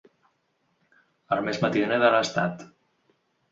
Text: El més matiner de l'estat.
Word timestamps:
El 1.37 1.45
més 1.49 1.61
matiner 1.67 2.01
de 2.07 2.11
l'estat. 2.19 2.67